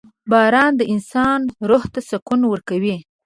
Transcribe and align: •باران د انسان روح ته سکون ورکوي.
•باران 0.31 0.71
د 0.77 0.81
انسان 0.93 1.39
روح 1.69 1.83
ته 1.93 1.99
سکون 2.09 2.41
ورکوي. 2.51 2.97